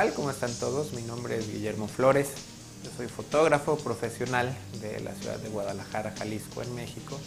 tal? 0.00 0.14
¿Cómo 0.14 0.30
están 0.30 0.54
todos? 0.54 0.94
Mi 0.94 1.02
nombre 1.02 1.36
es 1.36 1.52
Guillermo 1.52 1.86
Flores. 1.86 2.28
Yo 2.84 2.90
soy 2.96 3.06
fotógrafo 3.06 3.76
profesional 3.76 4.56
de 4.80 4.98
la 5.00 5.14
ciudad 5.14 5.36
de 5.36 5.50
Guadalajara, 5.50 6.14
Jalisco, 6.16 6.62
en 6.62 6.74
México. 6.74 7.18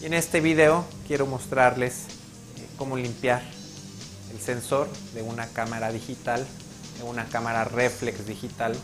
Y 0.00 0.06
en 0.06 0.14
este 0.14 0.40
video 0.40 0.84
quiero 1.08 1.26
mostrarles 1.26 2.04
eh, 2.56 2.68
cómo 2.78 2.96
limpiar 2.96 3.42
el 4.32 4.38
sensor 4.38 4.88
de 5.12 5.22
una 5.22 5.48
cámara 5.48 5.90
digital, 5.90 6.46
de 6.98 7.02
una 7.02 7.24
cámara 7.24 7.64
reflex 7.64 8.24
digital 8.28 8.76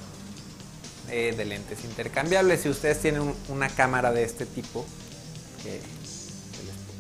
eh, 1.08 1.32
de 1.36 1.44
lentes 1.44 1.84
intercambiables. 1.84 2.62
Si 2.62 2.68
ustedes 2.68 3.00
tienen 3.00 3.32
una 3.48 3.68
cámara 3.68 4.10
de 4.10 4.24
este 4.24 4.44
tipo, 4.44 4.84
que 5.62 5.80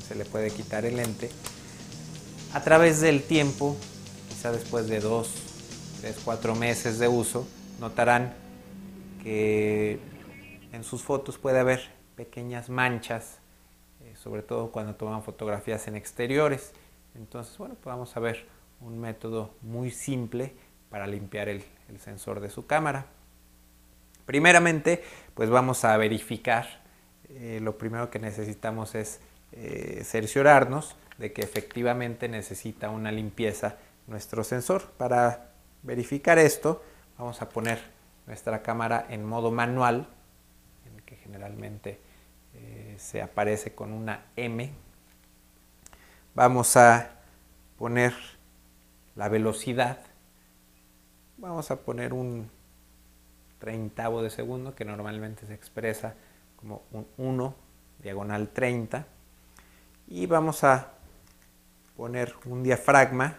se 0.06 0.14
le 0.14 0.24
puede 0.26 0.52
quitar 0.52 0.84
el 0.84 0.94
lente, 0.94 1.28
a 2.54 2.62
través 2.62 3.00
del 3.00 3.24
tiempo, 3.24 3.76
quizá 4.28 4.52
después 4.52 4.86
de 4.86 5.00
dos, 5.00 5.49
tres, 6.00 6.20
cuatro 6.24 6.54
meses 6.54 6.98
de 6.98 7.08
uso, 7.08 7.46
notarán 7.78 8.32
que 9.22 9.98
en 10.72 10.82
sus 10.82 11.02
fotos 11.02 11.36
puede 11.36 11.58
haber 11.58 11.90
pequeñas 12.16 12.70
manchas, 12.70 13.38
eh, 14.02 14.14
sobre 14.16 14.42
todo 14.42 14.70
cuando 14.70 14.94
toman 14.94 15.22
fotografías 15.22 15.86
en 15.88 15.96
exteriores. 15.96 16.72
Entonces, 17.14 17.56
bueno, 17.58 17.74
pues 17.74 17.84
vamos 17.84 18.14
ver 18.14 18.46
un 18.80 18.98
método 18.98 19.50
muy 19.60 19.90
simple 19.90 20.54
para 20.88 21.06
limpiar 21.06 21.48
el, 21.48 21.64
sensor 21.98 22.40
de 22.40 22.50
su 22.50 22.66
cámara. 22.66 23.06
Primeramente, 24.26 25.02
pues 25.34 25.50
vamos 25.50 25.84
a 25.84 25.96
verificar, 25.96 26.82
eh, 27.28 27.58
lo 27.60 27.78
primero 27.78 28.10
que 28.10 28.20
necesitamos 28.20 28.94
es 28.94 29.20
eh, 29.52 30.02
cerciorarnos 30.04 30.94
de 31.18 31.32
que 31.32 31.42
efectivamente 31.42 32.28
necesita 32.28 32.90
una 32.90 33.10
limpieza 33.10 33.76
nuestro 34.06 34.44
sensor. 34.44 34.92
Para 34.96 35.49
verificar 35.82 36.38
esto, 36.38 36.82
vamos 37.18 37.40
a 37.42 37.48
poner 37.48 37.80
nuestra 38.26 38.62
cámara 38.62 39.06
en 39.08 39.24
modo 39.24 39.50
manual, 39.50 40.06
en 40.86 40.96
el 40.96 41.02
que 41.02 41.16
generalmente 41.16 41.98
eh, 42.54 42.96
se 42.98 43.22
aparece 43.22 43.74
con 43.74 43.92
una 43.92 44.24
M. 44.36 44.70
Vamos 46.34 46.76
a 46.76 47.10
poner 47.78 48.14
la 49.16 49.28
velocidad. 49.28 49.98
Vamos 51.38 51.70
a 51.70 51.76
poner 51.76 52.12
un 52.12 52.50
treintavo 53.58 54.22
de 54.22 54.30
segundo, 54.30 54.74
que 54.74 54.84
normalmente 54.84 55.46
se 55.46 55.54
expresa 55.54 56.14
como 56.56 56.82
un 56.92 57.06
1, 57.16 57.54
diagonal 58.02 58.48
30. 58.48 59.06
Y 60.08 60.26
vamos 60.26 60.64
a 60.64 60.92
poner 61.96 62.34
un 62.46 62.62
diafragma 62.62 63.38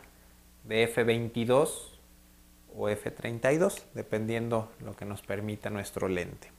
de 0.63 0.93
F22 0.93 1.90
o 2.75 2.89
F32, 2.89 3.83
dependiendo 3.93 4.71
lo 4.79 4.95
que 4.95 5.05
nos 5.05 5.21
permita 5.21 5.69
nuestro 5.69 6.07
lente. 6.07 6.49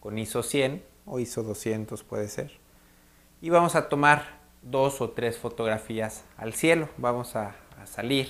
Con 0.00 0.18
ISO 0.18 0.42
100 0.42 0.82
o 1.06 1.18
ISO 1.18 1.42
200 1.42 2.02
puede 2.04 2.28
ser. 2.28 2.52
Y 3.40 3.50
vamos 3.50 3.74
a 3.74 3.88
tomar 3.88 4.38
dos 4.62 5.00
o 5.00 5.10
tres 5.10 5.38
fotografías 5.38 6.24
al 6.36 6.54
cielo. 6.54 6.88
Vamos 6.96 7.36
a, 7.36 7.54
salir, 7.84 8.28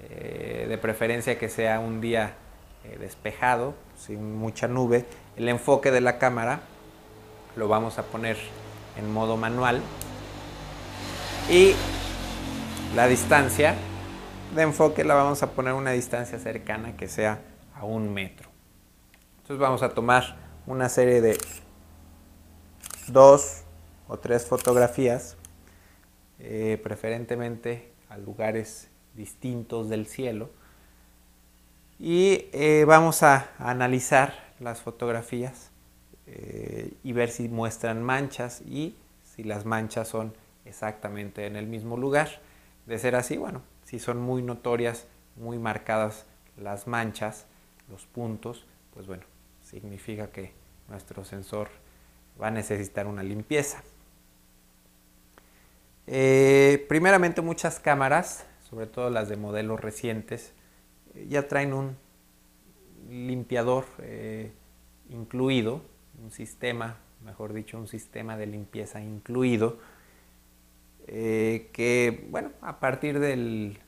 eh, 0.00 0.66
de 0.68 0.76
preferencia 0.76 1.38
que 1.38 1.48
sea 1.48 1.78
un 1.80 2.00
día 2.00 2.34
eh, 2.84 2.98
despejado, 2.98 3.74
sin 3.96 4.36
mucha 4.36 4.68
nube. 4.68 5.06
El 5.36 5.48
enfoque 5.48 5.90
de 5.90 6.00
la 6.00 6.18
cámara 6.18 6.60
lo 7.56 7.68
vamos 7.68 7.98
a 7.98 8.02
poner 8.02 8.36
en 8.98 9.12
modo 9.12 9.36
manual 9.36 9.80
y 11.50 11.74
la 12.94 13.06
distancia 13.06 13.74
de 14.54 14.62
enfoque 14.62 15.04
la 15.04 15.14
vamos 15.14 15.42
a 15.42 15.50
poner 15.52 15.72
a 15.72 15.74
una 15.74 15.92
distancia 15.92 16.38
cercana 16.38 16.96
que 16.96 17.08
sea 17.08 17.40
a 17.74 17.84
un 17.84 18.12
metro. 18.12 18.50
Entonces 19.38 19.58
vamos 19.58 19.82
a 19.82 19.90
tomar 19.90 20.36
una 20.66 20.88
serie 20.88 21.20
de 21.20 21.38
dos 23.08 23.62
o 24.08 24.18
tres 24.18 24.46
fotografías, 24.46 25.36
eh, 26.38 26.78
preferentemente 26.82 27.92
a 28.08 28.18
lugares 28.18 28.88
distintos 29.14 29.88
del 29.88 30.06
cielo. 30.06 30.50
Y 31.98 32.46
eh, 32.52 32.84
vamos 32.86 33.22
a 33.22 33.50
analizar 33.58 34.34
las 34.60 34.80
fotografías 34.80 35.70
eh, 36.26 36.92
y 37.02 37.12
ver 37.12 37.30
si 37.30 37.48
muestran 37.48 38.02
manchas 38.02 38.60
y 38.62 38.96
si 39.24 39.44
las 39.44 39.64
manchas 39.64 40.08
son 40.08 40.34
exactamente 40.64 41.46
en 41.46 41.56
el 41.56 41.66
mismo 41.66 41.96
lugar. 41.96 42.40
De 42.86 42.98
ser 42.98 43.14
así, 43.14 43.36
bueno, 43.36 43.62
si 43.92 43.98
son 43.98 44.22
muy 44.22 44.40
notorias, 44.40 45.06
muy 45.36 45.58
marcadas 45.58 46.24
las 46.56 46.86
manchas, 46.86 47.44
los 47.90 48.06
puntos, 48.06 48.64
pues 48.94 49.06
bueno, 49.06 49.24
significa 49.60 50.30
que 50.30 50.54
nuestro 50.88 51.26
sensor 51.26 51.68
va 52.40 52.46
a 52.46 52.50
necesitar 52.50 53.06
una 53.06 53.22
limpieza. 53.22 53.82
Eh, 56.06 56.86
primeramente 56.88 57.42
muchas 57.42 57.80
cámaras, 57.80 58.46
sobre 58.62 58.86
todo 58.86 59.10
las 59.10 59.28
de 59.28 59.36
modelos 59.36 59.78
recientes, 59.78 60.54
ya 61.28 61.46
traen 61.46 61.74
un 61.74 61.94
limpiador 63.10 63.84
eh, 63.98 64.52
incluido, 65.10 65.82
un 66.24 66.30
sistema, 66.30 66.96
mejor 67.22 67.52
dicho, 67.52 67.76
un 67.76 67.88
sistema 67.88 68.38
de 68.38 68.46
limpieza 68.46 69.02
incluido, 69.02 69.76
eh, 71.06 71.70
que, 71.72 72.26
bueno, 72.30 72.52
a 72.60 72.78
partir 72.78 73.18
del, 73.18 73.78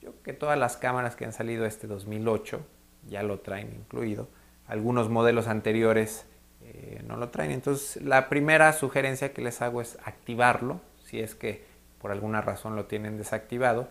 yo 0.00 0.22
que 0.22 0.32
todas 0.32 0.58
las 0.58 0.76
cámaras 0.76 1.16
que 1.16 1.24
han 1.24 1.32
salido 1.32 1.66
este 1.66 1.86
2008 1.86 2.64
ya 3.08 3.22
lo 3.22 3.40
traen 3.40 3.72
incluido, 3.74 4.28
algunos 4.66 5.08
modelos 5.08 5.48
anteriores 5.48 6.26
eh, 6.62 7.02
no 7.06 7.16
lo 7.16 7.30
traen, 7.30 7.50
entonces 7.50 8.02
la 8.02 8.28
primera 8.28 8.72
sugerencia 8.72 9.32
que 9.32 9.42
les 9.42 9.62
hago 9.62 9.80
es 9.80 9.98
activarlo, 10.04 10.80
si 11.04 11.20
es 11.20 11.34
que 11.34 11.64
por 12.00 12.12
alguna 12.12 12.40
razón 12.40 12.76
lo 12.76 12.84
tienen 12.84 13.16
desactivado, 13.16 13.88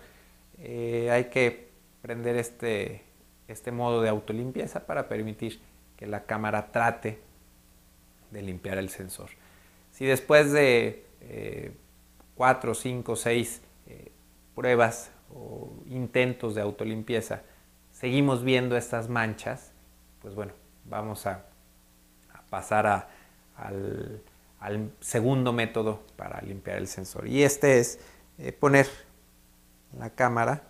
eh, 0.60 1.10
hay 1.12 1.26
que 1.26 1.70
prender 2.02 2.38
este, 2.38 3.04
este 3.48 3.72
modo 3.72 4.02
de 4.02 4.10
autolimpieza 4.10 4.86
para 4.86 5.10
permitir 5.10 5.60
que 5.98 6.08
la 6.08 6.24
cámara 6.24 6.72
trate 6.72 7.20
de 8.32 8.42
limpiar 8.42 8.78
el 8.78 8.90
sensor. 8.90 9.30
Si 9.92 10.06
después 10.06 10.52
de 10.52 11.04
cuatro, 12.38 12.76
cinco, 12.76 13.16
seis 13.16 13.62
eh, 13.88 14.12
pruebas 14.56 15.12
o 15.34 15.74
intentos 15.88 16.56
de 16.56 16.62
autolimpieza, 16.62 17.42
seguimos 17.92 18.44
viendo 18.44 18.78
estas 18.78 19.10
manchas, 19.10 19.72
pues 20.22 20.36
bueno, 20.36 20.54
vamos 20.86 21.26
a, 21.26 21.44
pasar 22.50 23.10
al, 23.58 24.22
segundo 25.02 25.52
método 25.52 26.02
para 26.16 26.40
limpiar 26.42 26.78
el 26.78 26.88
sensor. 26.88 27.28
Y 27.28 27.44
este 27.44 27.80
es 27.80 28.00
eh, 28.38 28.54
poner 28.54 28.88
la 30.00 30.12
cámara 30.12 30.64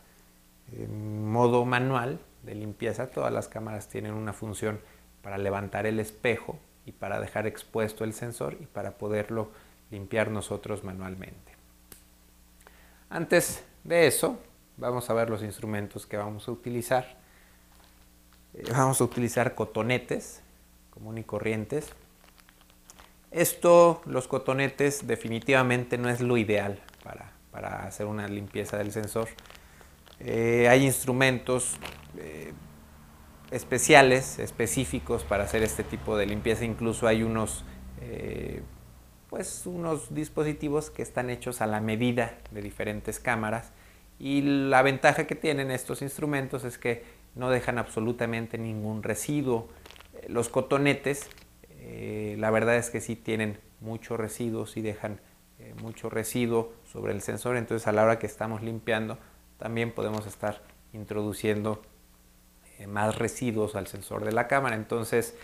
en 0.71 1.29
modo 1.29 1.65
manual 1.65 2.19
de 2.43 2.55
limpieza. 2.55 3.11
Todas 3.11 3.31
las 3.31 3.47
cámaras 3.47 3.87
tienen 3.87 4.13
una 4.13 4.33
función 4.33 4.79
para 5.21 5.37
levantar 5.37 5.85
el 5.85 5.99
espejo 5.99 6.57
y 6.85 6.93
para 6.93 7.19
dejar 7.19 7.45
expuesto 7.45 8.03
el 8.03 8.13
sensor 8.13 8.57
y 8.59 8.65
para 8.65 8.97
poderlo 8.97 9.51
limpiar 9.91 10.31
nosotros 10.31 10.83
manualmente. 10.83 11.56
Antes 13.09 13.63
de 13.85 14.05
eso, 14.07 14.37
vamos 14.75 15.09
a 15.09 15.13
ver 15.13 15.29
los 15.29 15.41
instrumentos 15.41 16.05
que 16.05 16.17
vamos 16.17 16.47
a 16.47 16.51
utilizar. 16.51 17.17
Eh, 18.53 18.63
vamos 18.71 18.99
a 18.99 19.05
utilizar 19.05 19.55
cotonetes 19.55 20.41
común 20.89 21.17
y 21.17 21.23
corrientes. 21.23 21.93
Esto, 23.31 24.01
los 24.05 24.27
cotonetes, 24.27 25.07
definitivamente 25.07 25.97
no 25.97 26.09
es 26.09 26.21
lo 26.21 26.37
ideal 26.37 26.81
para, 27.03 27.83
hacer 27.85 28.05
una 28.07 28.27
limpieza 28.27 28.77
del 28.77 28.91
sensor. 28.91 29.29
Eh, 30.19 30.67
hay 30.69 30.85
instrumentos 30.85 31.77
eh, 32.17 32.53
especiales, 33.51 34.37
específicos 34.37 35.23
para 35.23 35.45
hacer 35.45 35.63
este 35.63 35.83
tipo 35.83 36.17
de 36.17 36.25
limpieza. 36.25 36.65
Incluso 36.65 37.07
hay 37.07 37.23
unos 37.23 37.63
pues 39.29 39.65
unos 39.65 40.13
dispositivos 40.13 40.89
que 40.89 41.01
están 41.01 41.29
hechos 41.29 41.61
a 41.61 41.67
la 41.67 41.81
medida 41.81 42.37
de 42.51 42.61
diferentes 42.61 43.19
cámaras. 43.19 43.71
Y 44.19 44.41
la 44.41 44.81
ventaja 44.81 45.27
que 45.27 45.35
tienen 45.35 45.69
estos 45.69 46.01
instrumentos 46.01 46.63
es 46.63 46.77
que 46.77 47.03
no 47.35 47.49
dejan 47.49 47.77
absolutamente 47.77 48.57
ningún 48.57 49.03
residuo. 49.03 49.67
Eh, 50.13 50.27
los 50.29 50.49
cotonetes, 50.49 51.29
eh, 51.79 52.35
la 52.39 52.49
verdad 52.51 52.77
es 52.77 52.89
que 52.89 53.01
sí 53.01 53.15
tienen 53.15 53.59
mucho 53.79 54.17
residuo, 54.17 54.65
sí 54.65 54.81
dejan 54.81 55.19
eh, 55.59 55.73
mucho 55.81 56.09
residuo 56.09 56.73
sobre 56.91 57.13
el 57.13 57.21
sensor, 57.21 57.57
entonces 57.57 57.87
a 57.87 57.91
la 57.91 58.03
hora 58.03 58.19
que 58.19 58.27
estamos 58.27 58.63
limpiando 58.63 59.17
también 59.59 59.91
podemos 59.91 60.25
estar 60.25 60.63
introduciendo 60.93 61.81
más 62.87 63.17
residuos 63.17 63.75
al 63.75 63.87
sensor 63.87 64.23
de 64.23 64.31
la 64.31 64.47
cámara, 64.47 64.75
entonces 64.75 65.35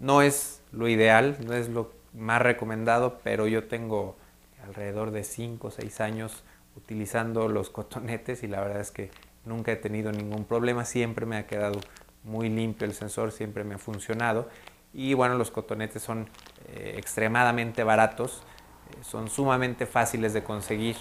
no 0.00 0.20
es 0.20 0.60
lo 0.70 0.86
ideal, 0.86 1.38
no 1.46 1.54
es 1.54 1.70
lo 1.70 1.92
más 2.14 2.40
recomendado, 2.40 3.20
pero 3.22 3.46
yo 3.46 3.64
tengo 3.64 4.16
alrededor 4.62 5.10
de 5.10 5.24
5 5.24 5.68
o 5.68 5.70
6 5.70 6.00
años 6.00 6.44
utilizando 6.76 7.48
los 7.48 7.70
cotonetes 7.70 8.42
y 8.42 8.48
la 8.48 8.60
verdad 8.60 8.80
es 8.80 8.90
que 8.90 9.10
nunca 9.44 9.72
he 9.72 9.76
tenido 9.76 10.12
ningún 10.12 10.44
problema, 10.44 10.84
siempre 10.84 11.26
me 11.26 11.36
ha 11.36 11.46
quedado 11.46 11.80
muy 12.22 12.48
limpio 12.48 12.86
el 12.86 12.94
sensor, 12.94 13.32
siempre 13.32 13.64
me 13.64 13.74
ha 13.74 13.78
funcionado. 13.78 14.48
Y 14.92 15.14
bueno, 15.14 15.36
los 15.36 15.50
cotonetes 15.50 16.02
son 16.02 16.28
eh, 16.68 16.94
extremadamente 16.96 17.84
baratos, 17.84 18.42
eh, 18.90 19.02
son 19.02 19.28
sumamente 19.28 19.86
fáciles 19.86 20.32
de 20.32 20.42
conseguir. 20.42 20.96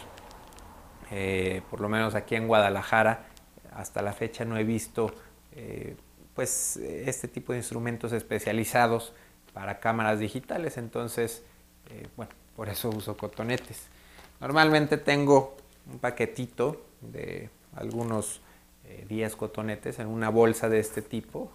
Eh, 1.11 1.61
por 1.69 1.79
lo 1.79 1.89
menos 1.89 2.15
aquí 2.15 2.35
en 2.35 2.47
Guadalajara, 2.47 3.27
hasta 3.73 4.01
la 4.01 4.13
fecha 4.13 4.45
no 4.45 4.57
he 4.57 4.63
visto 4.63 5.13
pues 6.33 6.77
este 6.77 7.27
tipo 7.27 7.53
de 7.53 7.59
instrumentos 7.59 8.11
especializados 8.11 9.13
para 9.53 9.79
cámaras 9.79 10.19
digitales, 10.19 10.77
entonces, 10.77 11.43
bueno, 12.15 12.31
por 12.55 12.69
eso 12.69 12.89
uso 12.89 13.15
cotonetes. 13.17 13.87
Normalmente 14.39 14.97
tengo 14.97 15.55
un 15.91 15.99
paquetito 15.99 16.81
de 17.01 17.49
algunos 17.75 18.41
10 19.07 19.35
cotonetes 19.35 19.99
en 19.99 20.07
una 20.07 20.29
bolsa 20.29 20.69
de 20.69 20.79
este 20.79 21.01
tipo, 21.01 21.51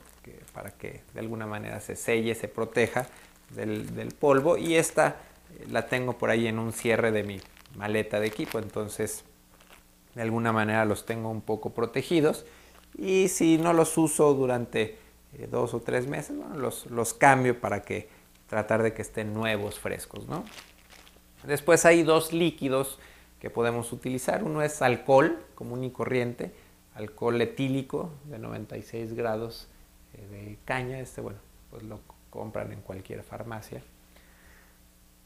para 0.52 0.70
que 0.70 1.02
de 1.14 1.20
alguna 1.20 1.46
manera 1.46 1.80
se 1.80 1.96
selle, 1.96 2.34
se 2.34 2.48
proteja 2.48 3.06
del, 3.50 4.14
polvo 4.18 4.56
y 4.58 4.74
esta 4.74 5.16
eh, 5.58 5.66
la 5.70 5.86
tengo 5.86 6.18
por 6.18 6.30
ahí 6.30 6.46
en 6.46 6.58
un 6.58 6.72
cierre 6.72 7.12
de 7.12 7.22
mi 7.22 7.40
maleta 7.76 8.20
de 8.20 8.26
equipo, 8.26 8.58
entonces 8.58 9.24
de 10.14 10.22
alguna 10.22 10.52
manera 10.52 10.84
los 10.84 11.06
tengo 11.06 11.30
un 11.30 11.40
poco 11.40 11.70
protegidos 11.70 12.44
y 12.96 13.28
si 13.28 13.58
no 13.58 13.72
los 13.72 13.96
uso 13.96 14.34
durante 14.34 14.98
eh, 15.34 15.48
dos 15.50 15.74
o 15.74 15.80
tres 15.80 16.06
meses, 16.06 16.36
los, 16.54 16.86
los, 16.86 17.14
cambio 17.14 17.60
para 17.60 17.82
que 17.82 18.08
tratar 18.48 18.82
de 18.82 18.94
que 18.94 19.02
estén 19.02 19.34
nuevos, 19.34 19.78
frescos. 19.78 20.26
¿no? 20.28 20.44
Después 21.44 21.84
hay 21.84 22.02
dos 22.02 22.32
líquidos 22.32 22.98
que 23.40 23.50
podemos 23.50 23.92
utilizar, 23.92 24.42
uno 24.42 24.62
es 24.62 24.82
alcohol 24.82 25.38
común 25.54 25.84
y 25.84 25.90
corriente, 25.90 26.52
alcohol 26.94 27.40
etílico 27.40 28.10
de 28.24 28.38
96 28.38 29.14
grados 29.14 29.68
eh, 30.14 30.26
de 30.30 30.58
caña, 30.64 30.98
este 30.98 31.20
bueno, 31.20 31.38
pues 31.70 31.82
lo 31.84 32.00
compran 32.30 32.72
en 32.72 32.80
cualquier 32.80 33.22
farmacia. 33.22 33.82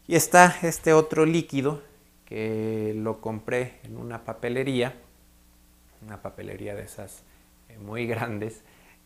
Y 0.06 0.16
está 0.16 0.56
este 0.62 0.92
otro 0.92 1.24
líquido 1.24 1.82
que 2.26 2.92
lo 2.96 3.20
compré 3.20 3.78
en 3.84 3.96
una 3.96 4.24
papelería, 4.24 4.94
una 6.04 6.20
papelería 6.20 6.74
de 6.74 6.82
esas 6.82 7.22
eh, 7.68 7.78
muy 7.78 8.06
grandes, 8.06 8.62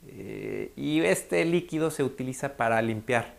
eh, 0.06 0.72
y 0.76 1.00
este 1.00 1.44
líquido 1.44 1.90
se 1.90 2.02
utiliza 2.02 2.56
para 2.56 2.80
limpiar 2.82 3.34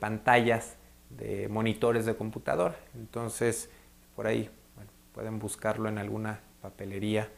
pantallas 0.00 0.76
de 1.10 1.48
monitores 1.48 2.04
de 2.06 2.16
computadora. 2.16 2.76
Entonces, 2.94 3.70
por 4.16 4.26
ahí 4.26 4.50
pueden 5.14 5.38
buscarlo 5.38 5.88
en 5.88 5.98
alguna 5.98 6.40
papelería 6.60 7.28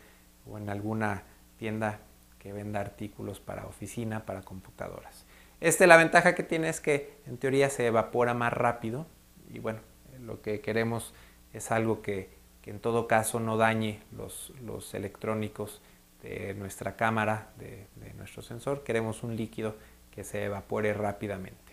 o 0.50 0.58
en 0.58 0.68
alguna 0.68 1.24
tienda 1.58 2.00
que 2.38 2.52
venda 2.52 2.80
artículos 2.80 3.40
para 3.40 3.66
oficina, 3.66 4.26
para 4.26 4.42
computadoras. 4.42 5.26
Este, 5.60 5.86
la 5.86 5.96
ventaja 5.96 6.34
que 6.34 6.42
tiene 6.42 6.68
es 6.68 6.80
que 6.80 7.14
en 7.26 7.38
teoría 7.38 7.70
se 7.70 7.86
evapora 7.86 8.34
más 8.34 8.52
rápido 8.52 9.06
y 9.48 9.60
bueno, 9.60 9.78
lo 10.20 10.42
que 10.42 10.60
queremos 10.60 11.14
es 11.52 11.70
algo 11.70 12.02
que, 12.02 12.30
en 12.64 12.80
todo 12.80 13.06
caso 13.06 13.38
no 13.40 13.56
dañe 13.56 14.02
los, 14.16 14.52
los 14.64 14.94
electrónicos 14.94 15.80
de 16.22 16.54
nuestra 16.54 16.96
cámara, 16.96 17.52
de, 17.58 17.88
nuestro 18.16 18.42
sensor. 18.42 18.84
Queremos 18.84 19.22
un 19.22 19.36
líquido 19.36 19.76
que 20.10 20.24
se 20.24 20.44
evapore 20.44 20.94
rápidamente. 20.94 21.72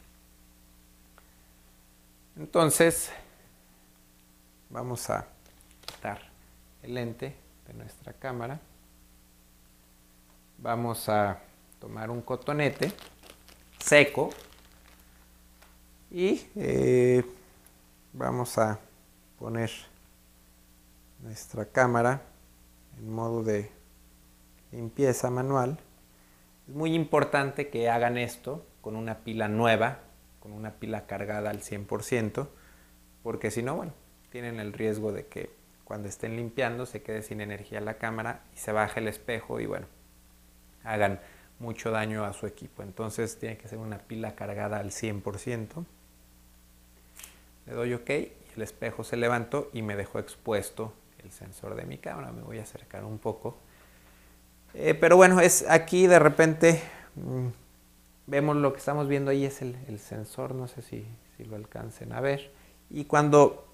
Entonces, 2.37 3.11
vamos 4.69 5.09
a 5.09 5.27
quitar 5.85 6.19
el 6.83 6.93
lente 6.93 7.35
de 7.67 7.73
nuestra 7.73 8.13
cámara 8.13 8.59
vamos 10.61 11.07
a 11.07 11.39
tomar 11.79 12.09
un 12.09 12.21
cotonete 12.21 12.91
seco 13.79 14.29
y 16.11 16.45
eh, 16.55 17.23
vamos 18.13 18.57
a 18.57 18.79
poner 19.37 19.71
nuestra 21.21 21.65
cámara 21.65 22.21
en 22.97 23.13
modo 23.13 23.43
de 23.43 23.71
limpieza 24.71 25.29
manual. 25.29 25.79
Es 26.67 26.75
muy 26.75 26.93
importante 26.93 27.69
que 27.69 27.89
hagan 27.89 28.17
esto 28.17 28.65
con 28.81 28.95
una 28.95 29.19
pila 29.19 29.47
nueva, 29.47 29.99
con 30.39 30.51
una 30.51 30.71
pila 30.71 31.05
cargada 31.05 31.49
al 31.49 31.61
100%, 31.61 32.47
porque 33.23 33.51
si 33.51 33.63
no, 33.63 33.75
bueno, 33.75 33.93
tienen 34.31 34.59
el 34.59 34.73
riesgo 34.73 35.11
de 35.11 35.25
que 35.27 35.49
cuando 35.83 36.07
estén 36.07 36.35
limpiando 36.35 36.85
se 36.85 37.01
quede 37.01 37.23
sin 37.23 37.41
energía 37.41 37.81
la 37.81 37.95
cámara 37.95 38.43
y 38.53 38.57
se 38.59 38.71
baje 38.71 38.99
el 38.99 39.07
espejo 39.07 39.59
y 39.59 39.65
bueno, 39.65 39.87
hagan 40.83 41.19
mucho 41.59 41.91
daño 41.91 42.25
a 42.25 42.33
su 42.33 42.47
equipo. 42.47 42.83
Entonces 42.83 43.37
tiene 43.39 43.57
que 43.57 43.67
ser 43.67 43.79
una 43.79 43.97
pila 43.97 44.35
cargada 44.35 44.77
al 44.77 44.91
100%. 44.91 45.85
Le 47.65 47.73
doy 47.73 47.93
OK 47.93 48.09
y 48.09 48.31
el 48.55 48.61
espejo 48.61 49.03
se 49.03 49.17
levantó 49.17 49.69
y 49.73 49.81
me 49.81 49.95
dejó 49.95 50.19
expuesto 50.19 50.93
el 51.23 51.31
sensor 51.31 51.75
de 51.75 51.85
mi 51.85 51.97
cámara. 51.97 52.31
Me 52.31 52.41
voy 52.41 52.59
a 52.59 52.63
acercar 52.63 53.03
un 53.03 53.17
poco. 53.17 53.57
Eh, 54.73 54.93
pero 54.93 55.17
bueno, 55.17 55.39
es 55.39 55.65
aquí 55.69 56.07
de 56.07 56.19
repente 56.19 56.81
mm, 57.15 57.47
vemos 58.27 58.55
lo 58.55 58.71
que 58.71 58.79
estamos 58.79 59.07
viendo 59.07 59.31
ahí 59.31 59.45
es 59.45 59.61
el, 59.61 59.99
sensor, 59.99 60.53
no 60.53 60.67
sé 60.67 60.81
si, 60.81 61.05
lo 61.39 61.55
alcancen 61.55 62.11
a 62.11 62.21
ver. 62.21 62.51
Y 62.89 63.05
cuando 63.05 63.65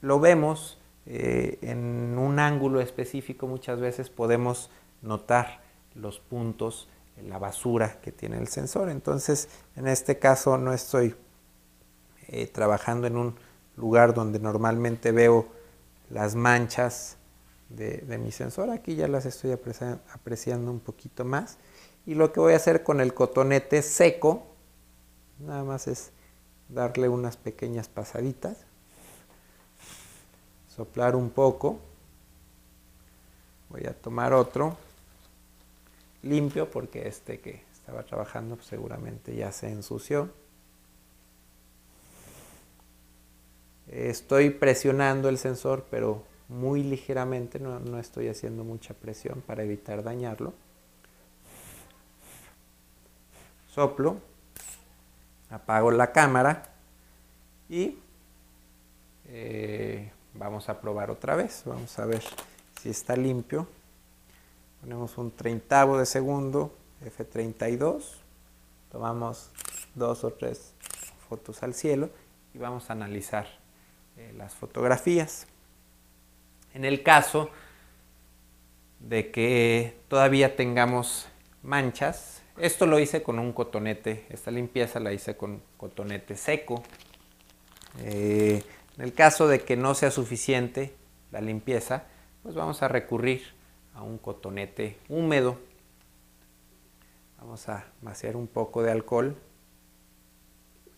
lo 0.00 0.20
vemos 0.20 0.78
eh, 1.06 1.58
en 1.62 2.18
un 2.18 2.38
ángulo 2.38 2.80
específico 2.80 3.46
muchas 3.46 3.80
veces 3.80 4.10
podemos 4.10 4.70
notar 5.00 5.60
los 5.94 6.20
puntos, 6.20 6.88
la 7.26 7.38
basura 7.38 7.98
que 8.00 8.12
tiene 8.12 8.38
el 8.38 8.48
sensor. 8.48 8.90
Entonces, 8.90 9.48
en 9.74 9.88
este 9.88 10.18
caso 10.18 10.58
no 10.58 10.72
estoy 10.72 11.14
eh, 12.28 12.46
trabajando 12.46 13.06
en 13.06 13.16
un 13.16 13.34
lugar 13.76 14.14
donde 14.14 14.38
normalmente 14.38 15.12
veo 15.12 15.48
las 16.10 16.34
manchas 16.34 17.17
de, 17.68 18.18
mi 18.18 18.32
sensor. 18.32 18.70
Aquí 18.70 18.94
ya 18.94 19.08
las 19.08 19.26
estoy 19.26 19.52
apreciando 19.52 20.70
un 20.70 20.80
poquito 20.80 21.24
más. 21.24 21.58
Y 22.06 22.14
lo 22.14 22.32
que 22.32 22.40
voy 22.40 22.54
a 22.54 22.56
hacer 22.56 22.82
con 22.82 23.00
el 23.00 23.14
cotonete 23.14 23.82
seco, 23.82 24.46
nada 25.38 25.64
más 25.64 25.88
es 25.88 26.10
darle 26.68 27.08
unas 27.08 27.36
pequeñas 27.36 27.88
pasaditas, 27.88 28.56
soplar 30.74 31.16
un 31.16 31.30
poco. 31.30 31.78
Voy 33.68 33.84
a 33.84 33.92
tomar 33.92 34.32
otro 34.32 34.76
limpio 36.22 36.70
porque 36.70 37.06
este 37.06 37.40
que 37.40 37.62
estaba 37.72 38.02
trabajando 38.02 38.56
pues, 38.56 38.68
seguramente 38.68 39.36
ya 39.36 39.52
se 39.52 39.70
ensució. 39.70 40.30
Estoy 43.88 44.50
presionando 44.50 45.28
el 45.28 45.38
sensor 45.38 45.86
pero 45.90 46.22
muy 46.48 46.82
ligeramente, 46.82 47.58
no, 47.58 47.78
no 47.78 47.98
estoy 47.98 48.28
haciendo 48.28 48.64
mucha 48.64 48.94
presión 48.94 49.42
para 49.46 49.62
evitar 49.62 50.02
dañarlo. 50.02 50.54
Soplo, 53.68 54.16
apago 55.50 55.90
la 55.90 56.10
cámara 56.10 56.70
y 57.68 57.98
eh, 59.28 60.10
vamos 60.34 60.68
a 60.68 60.80
probar 60.80 61.10
otra 61.10 61.36
vez. 61.36 61.62
Vamos 61.66 61.98
a 61.98 62.06
ver 62.06 62.22
si 62.80 62.90
está 62.90 63.14
limpio. 63.14 63.66
Ponemos 64.80 65.18
un 65.18 65.30
treintavo 65.30 65.98
de 65.98 66.06
segundo, 66.06 66.74
F32. 67.04 68.02
Tomamos 68.90 69.50
dos 69.94 70.24
o 70.24 70.30
tres 70.30 70.72
fotos 71.28 71.62
al 71.62 71.74
cielo 71.74 72.08
y 72.54 72.58
vamos 72.58 72.88
a 72.88 72.94
analizar 72.94 73.46
eh, 74.16 74.32
las 74.36 74.54
fotografías. 74.54 75.46
En 76.78 76.84
el 76.84 77.02
caso 77.02 77.50
de 79.00 79.32
que 79.32 79.98
todavía 80.06 80.54
tengamos 80.54 81.26
manchas, 81.64 82.40
esto 82.56 82.86
lo 82.86 83.00
hice 83.00 83.24
con 83.24 83.40
un 83.40 83.52
cotonete, 83.52 84.26
esta 84.30 84.52
limpieza 84.52 85.00
la 85.00 85.12
hice 85.12 85.36
con 85.36 85.60
cotonete 85.76 86.36
seco. 86.36 86.84
Eh, 88.04 88.62
en 88.96 89.04
el 89.04 89.12
caso 89.12 89.48
de 89.48 89.62
que 89.62 89.76
no 89.76 89.96
sea 89.96 90.12
suficiente 90.12 90.94
la 91.32 91.40
limpieza, 91.40 92.04
pues 92.44 92.54
vamos 92.54 92.80
a 92.84 92.86
recurrir 92.86 93.42
a 93.92 94.04
un 94.04 94.16
cotonete 94.16 94.98
húmedo. 95.08 95.58
Vamos 97.38 97.68
a 97.68 97.86
vaciar 98.02 98.36
un 98.36 98.46
poco 98.46 98.84
de 98.84 98.92
alcohol 98.92 99.36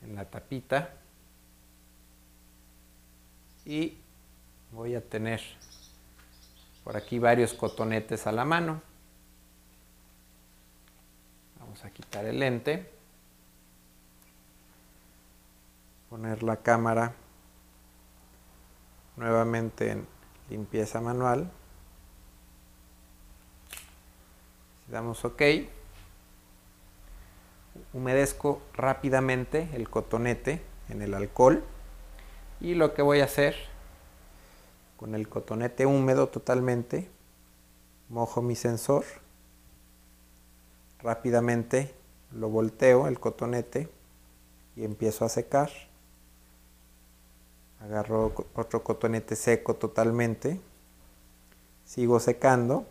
en 0.02 0.14
la 0.14 0.26
tapita 0.26 0.90
y 3.64 3.96
voy 4.72 4.94
a 4.94 5.00
tener 5.00 5.40
por 6.84 6.96
aquí 6.96 7.18
varios 7.18 7.52
cotonetes 7.52 8.26
a 8.26 8.32
la 8.32 8.44
mano. 8.44 8.80
Vamos 11.58 11.84
a 11.84 11.90
quitar 11.90 12.24
el 12.24 12.38
lente, 12.38 12.90
poner 16.08 16.42
la 16.42 16.56
cámara 16.56 17.14
nuevamente 19.16 19.92
en 19.92 20.06
limpieza 20.48 21.00
manual 21.00 21.50
damos 24.90 25.24
ok. 25.24 25.42
Humedezco 27.92 28.60
rápidamente 28.74 29.68
el 29.74 29.88
cotonete 29.88 30.62
en 30.88 31.02
el 31.02 31.14
alcohol 31.14 31.64
y 32.60 32.74
lo 32.74 32.94
que 32.94 33.02
voy 33.02 33.20
a 33.20 33.24
hacer 33.24 33.56
con 35.00 35.14
el 35.14 35.30
cotonete 35.30 35.86
húmedo 35.86 36.28
totalmente, 36.28 37.08
mojo 38.10 38.42
mi 38.42 38.54
sensor, 38.54 39.02
rápidamente 40.98 41.94
lo 42.32 42.50
volteo 42.50 43.06
el 43.06 43.18
cotonete 43.18 43.88
y 44.76 44.84
empiezo 44.84 45.24
a 45.24 45.30
secar. 45.30 45.70
Agarro 47.80 48.34
otro 48.54 48.84
cotonete 48.84 49.36
seco 49.36 49.72
totalmente, 49.72 50.60
sigo 51.86 52.20
secando, 52.20 52.86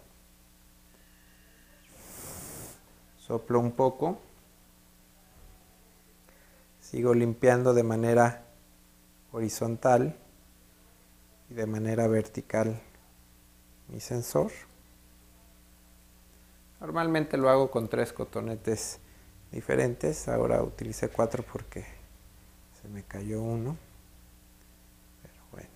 soplo 3.19 3.59
un 3.59 3.71
poco, 3.73 4.17
sigo 6.81 7.13
limpiando 7.13 7.75
de 7.75 7.83
manera 7.83 8.45
horizontal 9.31 10.17
y 11.49 11.53
de 11.53 11.65
manera 11.65 12.07
vertical 12.07 12.79
mi 13.87 13.99
sensor. 13.99 14.51
Normalmente 16.79 17.37
lo 17.37 17.49
hago 17.49 17.71
con 17.71 17.89
tres 17.89 18.13
cotonetes 18.13 18.99
diferentes, 19.51 20.27
ahora 20.27 20.61
utilicé 20.61 21.09
cuatro 21.09 21.43
porque 21.43 21.85
se 22.81 22.87
me 22.87 23.03
cayó 23.03 23.41
uno. 23.41 23.75
Pero 25.21 25.43
bueno. 25.51 25.69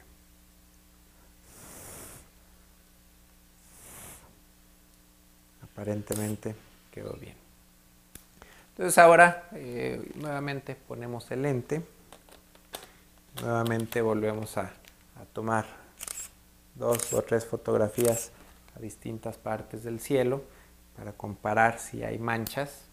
Aparentemente 5.63 6.55
quedó 6.91 7.13
bien. 7.13 7.35
Entonces 8.69 8.97
ahora 8.97 9.49
eh, 9.53 10.11
nuevamente 10.15 10.75
ponemos 10.75 11.29
el 11.31 11.41
lente. 11.41 11.81
Nuevamente 13.41 14.01
volvemos 14.01 14.57
a 14.57 14.71
a 15.15 15.25
tomar 15.25 15.65
dos 16.75 17.13
o 17.13 17.21
tres 17.21 17.45
fotografías 17.45 18.31
a 18.75 18.79
distintas 18.79 19.37
partes 19.37 19.83
del 19.83 19.99
cielo 19.99 20.43
para 20.95 21.13
comparar 21.13 21.79
si 21.79 22.03
hay 22.03 22.19
manchas 22.19 22.85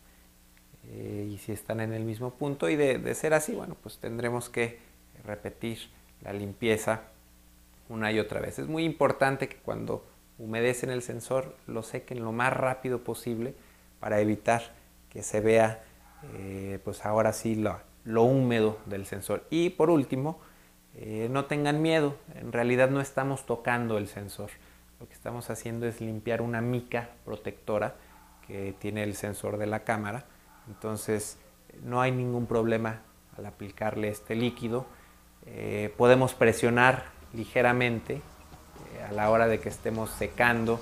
eh, 0.88 1.28
y 1.30 1.38
si 1.38 1.52
están 1.52 1.80
en 1.80 1.92
el 1.92 2.04
mismo 2.04 2.30
punto 2.30 2.68
y 2.68 2.76
de, 2.76 3.14
ser 3.14 3.34
así, 3.34 3.54
bueno, 3.54 3.76
pues 3.82 3.98
tendremos 3.98 4.48
que 4.48 4.78
repetir 5.24 5.78
la 6.22 6.32
limpieza 6.32 7.02
una 7.88 8.12
y 8.12 8.18
otra 8.18 8.40
vez. 8.40 8.58
Es 8.58 8.68
muy 8.68 8.84
importante 8.84 9.48
que 9.48 9.56
cuando 9.56 10.04
humedecen 10.38 10.90
el 10.90 11.02
sensor 11.02 11.56
lo 11.66 11.82
sequen 11.82 12.22
lo 12.24 12.32
más 12.32 12.52
rápido 12.52 13.04
posible 13.04 13.54
para 13.98 14.20
evitar 14.20 14.62
que 15.10 15.22
se 15.22 15.40
vea 15.40 15.82
eh, 16.34 16.78
pues 16.84 17.04
ahora 17.04 17.32
sí 17.32 17.56
lo, 17.56 17.78
lo 18.04 18.22
húmedo 18.22 18.78
del 18.86 19.06
sensor. 19.06 19.44
Y 19.50 19.70
por 19.70 19.90
último, 19.90 20.40
eh, 20.97 21.28
no 21.30 21.44
tengan 21.44 21.80
miedo, 21.82 22.16
en 22.35 22.52
realidad 22.52 22.90
no 22.90 23.00
estamos 23.00 23.47
tocando 23.47 23.99
el 23.99 24.09
sensor. 24.09 24.50
Lo 24.99 25.09
que 25.09 25.14
estamos 25.14 25.49
haciendo 25.49 25.87
es 25.87 26.00
limpiar 26.00 26.42
una 26.42 26.61
mica 26.61 27.11
protectora 27.25 27.94
que 28.47 28.75
tiene 28.78 29.02
el 29.02 29.14
sensor 29.14 29.56
de 29.56 29.66
la 29.66 29.85
cámara. 29.85 30.25
Entonces 30.68 31.38
no 31.82 32.00
hay 32.00 32.12
ningún 32.12 32.47
problema 32.47 33.00
al 33.38 33.47
aplicarle 33.47 34.09
este 34.09 34.35
líquido. 34.35 34.87
Eh, 35.47 35.94
podemos 35.97 36.35
presionar 36.35 37.04
ligeramente 37.32 38.14
eh, 38.14 39.02
a 39.09 39.12
la 39.12 39.30
hora 39.30 39.47
de 39.47 39.61
que 39.61 39.68
estemos 39.68 40.11
secando 40.11 40.80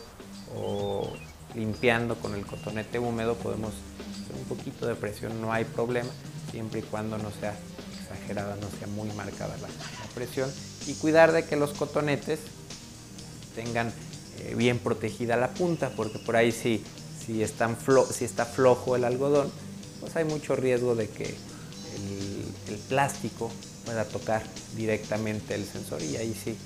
o 0.57 1.13
limpiando 1.55 2.17
con 2.17 2.35
el 2.35 2.45
cotonete 2.45 2.99
húmedo. 2.99 3.37
Podemos 3.37 3.75
hacer 4.11 4.37
un 4.37 4.45
poquito 4.45 4.87
de 4.87 4.95
presión, 4.95 5.41
no 5.41 5.53
hay 5.53 5.65
problema, 5.65 6.11
siempre 6.51 6.81
y 6.81 6.83
cuando 6.83 7.19
no 7.19 7.31
sea 7.31 7.55
exagerada, 8.11 8.57
no 8.57 8.69
sea 8.79 8.87
muy 8.89 9.11
marcada 9.13 9.57
la, 9.59 9.69
presión 10.15 10.51
y 10.87 10.95
cuidar 10.95 11.33
de 11.33 11.45
que 11.45 11.55
los 11.55 11.73
cotonetes 11.73 12.41
tengan 13.55 13.93
eh, 14.39 14.55
bien 14.57 14.79
protegida 14.79 15.37
la 15.37 15.51
punta, 15.55 15.91
porque 15.95 16.19
por 16.19 16.37
ahí 16.37 16.51
si, 16.51 16.83
si, 17.25 17.43
están 17.43 17.77
si 18.13 18.25
está 18.25 18.45
flojo 18.45 18.97
el 18.97 19.05
algodón, 19.05 19.51
pues 20.01 20.17
hay 20.17 20.25
mucho 20.25 20.57
riesgo 20.57 20.95
de 20.95 21.09
que 21.09 21.25
el, 21.27 22.79
plástico 22.89 23.51
pueda 23.85 24.05
tocar 24.07 24.43
directamente 24.77 25.55
el 25.55 25.67
sensor 25.67 26.03
y 26.03 26.17
ahí 26.17 26.35
sí 26.35 26.51
eh, 26.51 26.57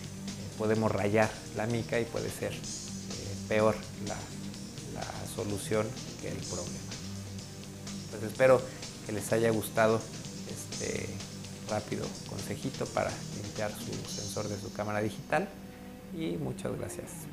podemos 0.56 0.90
rayar 0.92 1.28
la 1.56 1.66
mica 1.66 1.98
y 1.98 2.04
puede 2.04 2.30
ser 2.30 2.52
eh, 2.52 2.58
peor 3.48 3.74
la, 4.06 4.14
la 4.94 5.34
solución 5.34 5.86
que 6.20 6.28
el 6.28 6.36
problema. 6.36 6.78
Pues 8.10 8.22
espero 8.22 8.62
que 9.04 9.12
les 9.12 9.32
haya 9.32 9.50
gustado 9.50 10.00
este 10.48 11.08
rápido 11.72 12.06
consejito 12.28 12.84
para 12.86 13.10
limpiar 13.42 13.72
su 13.72 13.92
sensor 14.08 14.48
de 14.48 14.56
su 14.58 14.72
cámara 14.72 15.00
digital 15.00 15.48
y 16.14 16.36
muchas 16.36 16.78
gracias. 16.78 17.26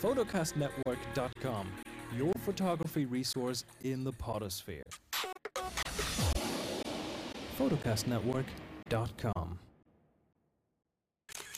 photocastnetwork.com, 0.00 1.66
your 2.16 2.32
photography 2.44 3.04
resource 3.06 3.64
in 3.82 4.04
the 4.04 4.12
potosphere. 4.12 4.84
photocastnetwork.com 7.58 9.65